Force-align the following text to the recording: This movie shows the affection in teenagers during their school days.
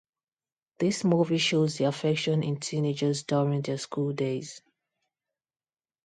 This 0.79 1.03
movie 1.03 1.37
shows 1.37 1.77
the 1.77 1.83
affection 1.83 2.41
in 2.41 2.59
teenagers 2.59 3.21
during 3.21 3.61
their 3.61 3.77
school 3.77 4.13
days. 4.13 4.63